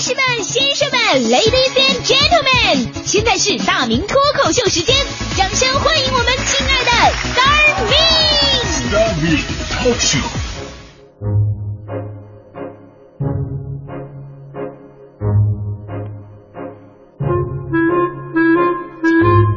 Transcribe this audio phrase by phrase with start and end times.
[0.00, 4.96] 士们、先生们，Ladies and Gentlemen，现在是大明脱口秀时间，
[5.36, 6.90] 掌声欢迎我们亲爱的
[7.28, 7.92] Star Me。
[8.64, 9.36] Star Me
[9.68, 10.24] Talk Show。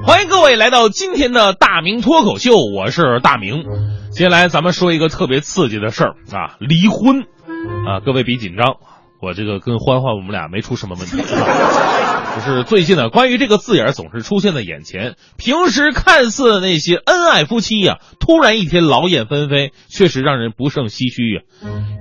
[0.05, 3.63] 欢迎各位来到今天的大明脱口秀，我是大明。
[4.11, 7.21] 接下来咱们说一个特别刺激的事儿啊，离婚
[7.87, 8.75] 啊，各位别紧张，
[9.23, 11.15] 我这个跟欢欢我们俩没出什么问题，
[12.35, 15.15] 就是最近呢，关于这个字眼总是出现在眼前。
[15.37, 21.41] 平时看似那些恩爱夫妻呀、突然一天劳燕分飞，确实让人不胜唏嘘呀、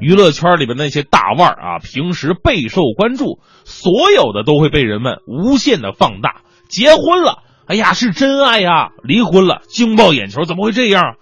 [0.00, 6.40] 娱乐圈里边那些大腕儿啊，平时备受关注，所有的都会被人们无限的放大。
[6.68, 8.88] 结婚了，哎呀，是真爱呀！
[9.04, 11.14] 离婚了，惊爆眼球，怎么会这样？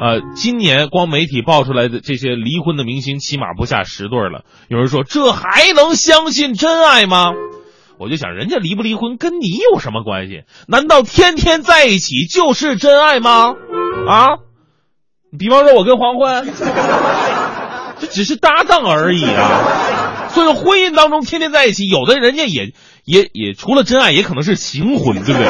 [0.00, 4.44] 呃，今年光媒体爆出来的这些离婚的明星，起码不下十对了。
[4.68, 7.32] 有人说，这还能相信真爱吗？
[7.98, 10.44] 我就想，人家离不离婚跟你有什么关系？
[10.66, 13.54] 难道天天在一起就是真爱吗？
[14.08, 14.38] 啊？
[15.38, 16.46] 比方说，我跟黄欢，
[18.00, 20.28] 这只是搭档而已啊。
[20.30, 22.72] 所以说，婚姻当中天天在一起，有的人家也
[23.04, 25.48] 也也除了真爱，也可能是情婚，对不对？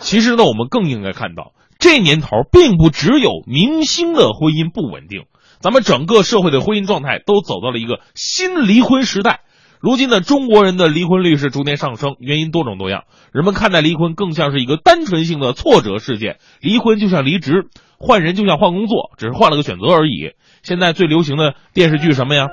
[0.00, 5.26] 其实呢，我们更应该看到，这年头并不只有明星的婚姻不稳定，
[5.60, 9.40] 咱们整个社会的婚姻状态都走到了一个新离婚时代。
[9.80, 13.04] 如今呢，中国人的离婚率是逐年上升，原因多种多样。
[13.32, 20.32] 人们看待离婚更像是一个单纯性的挫折事件，离婚就像离职，换人就像换工作，只是换了个选择而已。
[20.64, 22.48] 现在最流行的电视剧什么呀？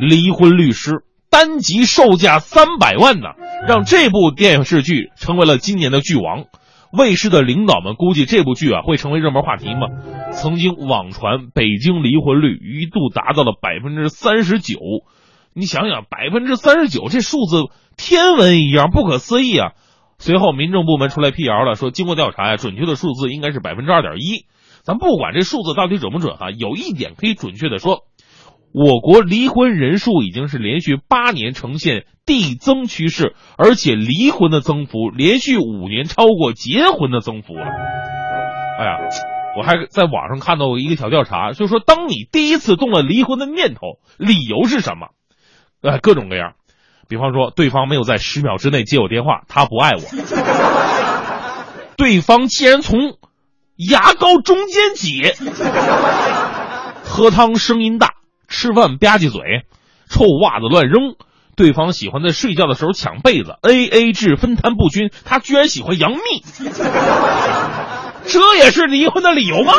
[0.00, 3.28] 离婚律师，单集售价三百万呢，
[3.68, 6.46] 让这部电视剧成为了今年的剧王。
[6.92, 9.86] 卫视的领导们估计这部剧啊会成为热门话题吗？
[10.32, 14.78] 曾经网传北京离婚率一度达到了百分之三十九，
[15.54, 17.66] 你想想，百分之三十九这数字
[17.96, 19.72] 天文一样不可思议啊！
[20.18, 24.46] 随后民政部门出来辟谣了，说经过调查呀，准确的数字应该是百分之二点一。
[24.82, 28.04] 咱不管这数字到底准不准哈、有一点可以准确的说，
[28.72, 37.66] 我国离婚人数已经是连续八年呈现递增趋势，而且离婚的增幅连续五年超过结婚的增幅了。
[38.78, 38.96] 哎呀，
[39.58, 45.08] 我还在网上看到过一个小调查，就说，当你第一次动了离婚的念头，理由是什么？
[45.82, 46.52] 呃，各种各样。
[47.08, 50.02] 比方说，对方没有在十秒之内接我电话，他不爱我；
[51.96, 53.18] 对方竟然从
[53.76, 55.32] 牙膏中间挤，
[57.02, 58.14] 喝汤声音大，
[58.50, 59.64] 吃饭吧唧嘴，
[60.10, 61.14] 臭袜子乱扔。
[61.56, 66.18] 对方喜欢在睡觉的时候抢被子，A A 制分摊不均，他居然喜欢杨幂，
[68.24, 69.72] 这也是离婚的理由吗？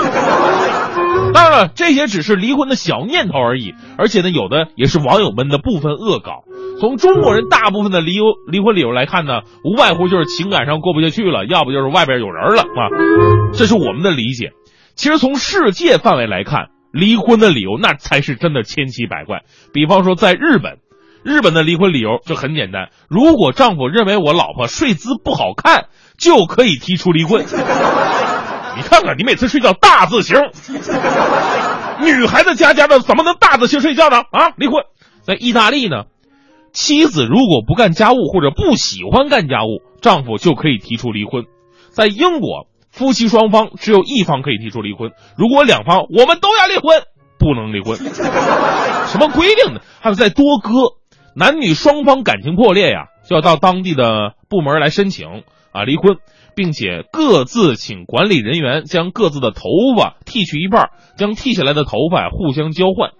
[1.33, 6.43] 当然了，这些只是离婚的小念头而已，而且呢，有的也是网友们的部分恶搞。
[6.79, 12.89] 从中国人大部分的离由离婚理由来看呢，无外乎就是情感上过不下去了，要不就是外边有人了啊，
[13.53, 14.51] 这是我们的理解。
[14.93, 19.43] 其实从世界范围来看，离婚的理由那才是真的千奇百怪。
[19.73, 20.79] 比方说，在日本，
[21.23, 25.85] 日本的离婚理由就很简单：如果丈夫认为我老婆睡姿不好看，
[26.17, 27.45] 就可以提出离婚。
[28.75, 30.37] 你看看，你每次睡觉大字型，
[32.01, 34.23] 女孩子家家的怎么能大字型睡觉呢？
[34.31, 34.83] 啊，离婚。
[35.21, 36.05] 在意大利呢，
[36.73, 41.43] 妻子如果不干家务或者不喜欢干家务，丈夫就可以提出离婚。
[41.89, 47.03] 在英国，夫妻双方只有一方可以提出离婚，如果两方我们都要离婚，
[47.39, 47.97] 不能离婚。
[49.07, 49.81] 什么规定呢？
[49.99, 50.71] 还有在多哥，
[51.35, 56.17] 男女双方感情破裂呀，就要到当地的部门来申请啊离婚。
[56.53, 63.11] 并且各自请管理人员将各自的头发剃去一半，将剃下来的头发互相交换。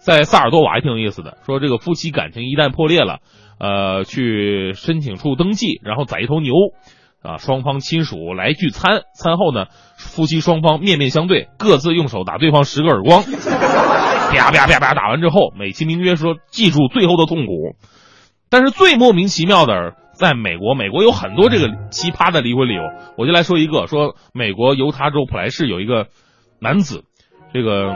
[0.00, 3.20] 在萨尔多瓦还挺有意思的，说这个夫妻感情一旦破裂了，
[3.58, 6.52] 呃，去申请处登记，然后宰一头牛，
[7.22, 17.76] 啊，双方亲属来聚餐，餐后呢，夫妻双方面面相对，各自用手打对方十个耳光，啪啪啪啪打完之后，美其名曰说记住最后的痛苦。
[18.50, 19.94] 但是最莫名其妙的。
[20.18, 22.82] 在美国，美国有很多这个奇葩的离婚理由，
[23.16, 26.08] 我就来说一个，说美国犹他州普莱市有一个
[26.58, 27.04] 男子，
[27.54, 27.94] 这个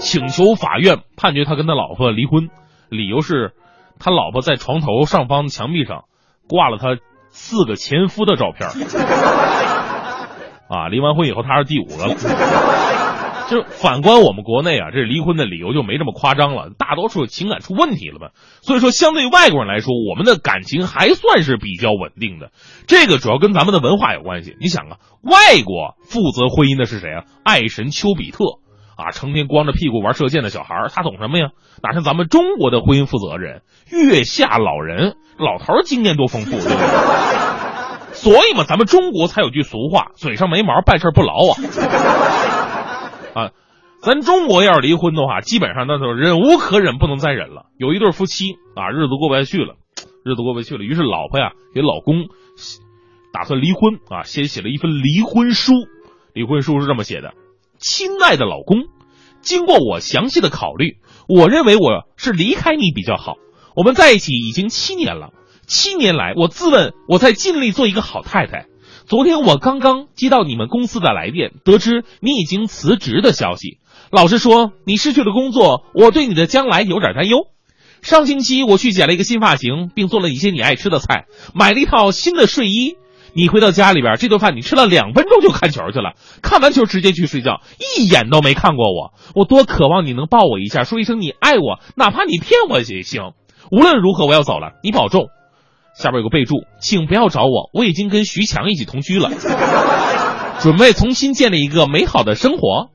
[0.00, 2.48] 请求法院判决他跟他老婆离婚，
[2.88, 3.52] 理由是
[4.00, 6.06] 他老婆在床头上方墙壁上
[6.48, 6.98] 挂了他
[7.30, 8.68] 四个前夫的照片，
[10.68, 12.14] 啊，离完婚以后他是第五个了。
[13.50, 18.28] 就反观我们国内啊，这离婚的理由就没这么夸张了，大多数情感出问题了吧？
[18.62, 22.52] 所以说，相对外国人来说，我们的感情还算是比较稳定的。
[22.86, 24.54] 这个主要跟咱们的文化有关系。
[24.60, 27.24] 你想啊，外国负责婚姻的是谁啊？
[27.42, 28.59] 爱神丘比特
[29.00, 31.50] 啊，成天光着屁股玩射箭的小孩，他懂什么呀？
[31.82, 36.76] 哪像咱们中国的婚姻负责人，月下老人，老头经验多丰富，对不对？
[38.12, 41.56] 所以嘛，咱们中国才有句俗话：嘴上没毛，办事不牢啊。
[43.40, 43.50] 啊，
[44.02, 47.66] 咱中国要是离婚的话，基本上那就忍无可忍，不能再忍了。
[47.78, 49.76] 有一对夫妻啊，日子过不下去了，
[50.24, 52.26] 日子过不下去了，于是老婆呀给老公
[53.32, 55.72] 打算离婚啊，先写了一份离婚书。
[56.32, 57.32] 离婚书是这么写的
[57.80, 58.84] ：“亲爱的老公，
[59.40, 63.36] 经过我详细的考虑，我认为我是离开你比较好。
[63.74, 65.30] 我们在一起已经七年了，
[65.66, 68.66] 七年来我自问我在尽力做一个好太太。
[69.06, 73.78] 昨天我刚刚接到你们公司的来电，得知你已经辞职的消息。
[74.10, 77.46] 老实说，你失去了工作，我对你的将来有点担忧。
[78.02, 81.24] 上星期我去剪了一个新发型，并做了一些你爱吃的菜，
[81.54, 82.96] 买了一套新的睡衣。”
[83.32, 87.60] 你回到家里边，这顿饭你吃了两分钟就看球去了，看完球直接去睡觉，
[87.96, 89.12] 一眼都没看过我。
[89.34, 93.32] 我多渴望你能抱我一下，说一声你爱我，哪怕你骗我也行。
[93.70, 95.28] 无论如何，我要走了，你保重。
[95.94, 99.30] 下边有个备注，请不要找我，我已经跟徐强一起同居了，
[100.60, 102.90] 准备重新建立一个美好的生活。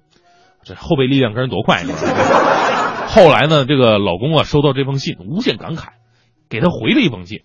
[0.63, 1.93] 这后备力量跟人多快呢？
[3.07, 5.89] 后来呢，这个老公啊收到这封信，无限感慨，
[6.49, 7.41] 给他回了一封信：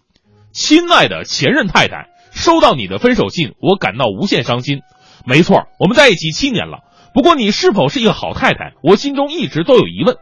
[0.52, 2.09] 亲爱的前任太太。
[2.32, 4.80] 收到你的分手信，我感到无限伤心。
[5.24, 6.78] 没错，我们在一起七年了。
[7.12, 10.16] 不过你是否是一个好太太，我心中一直都有疑问。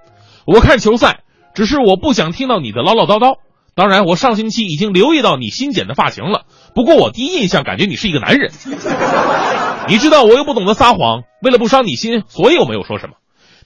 [0.46, 1.20] 我看球赛，
[1.54, 3.36] 只是我不想听到你的唠唠叨叨。
[3.74, 6.46] 当然，我上星期已经留意到你新剪的发型了。
[6.74, 8.50] 不过我第一印象感觉你是一个男人。
[9.86, 13.12] 你知道我又不懂得撒谎，为了不伤你心，所以我没有说什么。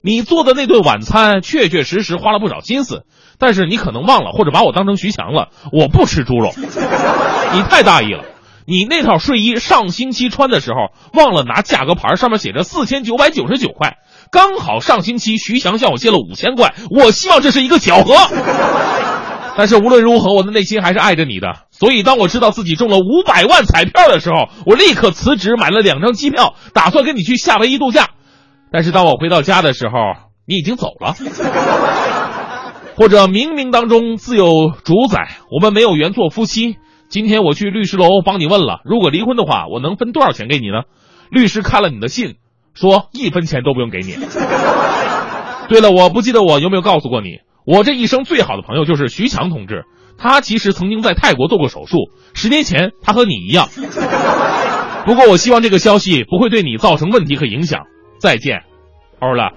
[0.03, 3.05] 你做的那顿晚餐确确实实花了不少心思，
[3.39, 5.47] 但是你可能忘了，或者把我当成徐强了。
[5.71, 6.51] 我不吃猪肉，
[7.53, 8.25] 你太大意了。
[8.65, 13.97] 你那套睡衣上星期穿的时候忘了拿价格牌，上面写着四千九百九十九块，
[14.31, 18.15] 刚好上星期徐翔向我借了五千块，我希望这是一个巧合。
[19.55, 21.47] 但是无论如何，我的内心还是爱着你的。
[21.69, 28.09] 所以当我知道自己中了五百万彩票的时候，我立刻辞职买了两张机票，打算跟你去夏威夷度假。
[28.71, 29.93] 但是当我回到家的时候，
[30.47, 31.15] 你已经走了。
[32.97, 36.77] 或者冥冥当中自有主宰，我们没有缘做夫妻。
[37.13, 40.81] 今天我去律师楼帮你问了，如果离婚的话，我能分多少钱给你呢？
[41.29, 42.37] 律师看了你的信，
[42.73, 44.15] 说一分钱都不用给你。
[45.69, 49.85] 对了，我不记得我有没有告诉过你，我这一生最好的朋友就是徐强同志，
[50.17, 53.69] 他其实曾经在泰国做过手术，十年前他和你一样。
[55.05, 57.83] 不过我希望这个消息不会对你造成问题和影响。
[58.17, 58.63] 再见，
[59.19, 59.51] 欧了。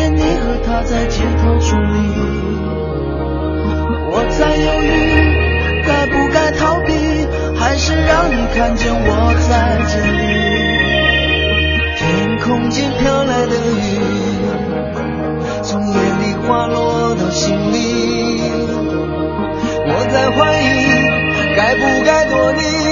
[0.00, 1.98] 见你和他在街头伫立
[4.10, 4.88] 我在犹豫
[5.86, 6.88] 该不该逃避
[7.54, 10.22] 还是让你看见我在这里
[11.98, 12.00] 天
[12.38, 13.88] 空间飘来的雨
[15.62, 18.40] 从眼里滑落到心里
[19.86, 20.64] 我在怀疑
[21.56, 22.89] 该不该躲你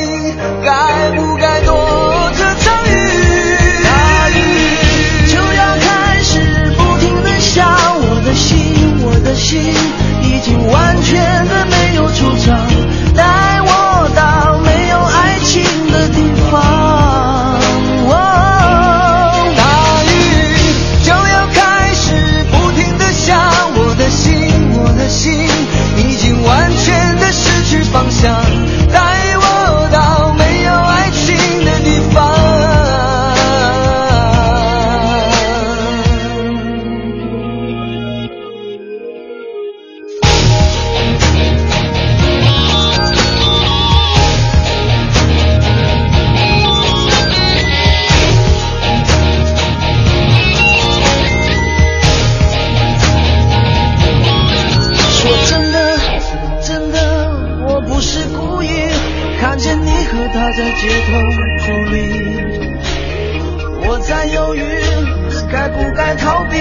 [65.79, 66.59] 不该逃避，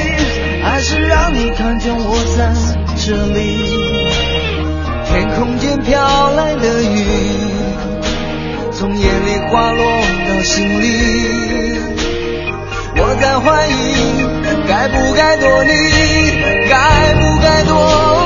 [0.63, 2.53] 还是让你看见我在
[2.95, 3.37] 这里。
[5.05, 7.05] 天空间飘来的雨，
[8.71, 9.83] 从眼里滑落
[10.27, 10.85] 到心里。
[12.99, 13.71] 我在怀疑，
[14.67, 15.71] 该不该躲你，
[16.69, 18.16] 该不该躲。